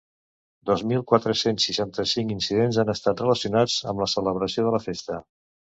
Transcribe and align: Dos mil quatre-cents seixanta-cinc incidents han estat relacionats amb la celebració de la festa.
Dos 0.69 0.83
mil 0.91 1.03
quatre-cents 1.11 1.67
seixanta-cinc 1.69 2.33
incidents 2.37 2.81
han 2.85 2.91
estat 2.95 3.23
relacionats 3.27 3.79
amb 3.93 4.05
la 4.07 4.11
celebració 4.17 4.69
de 4.71 4.77
la 4.79 4.85
festa. 4.91 5.23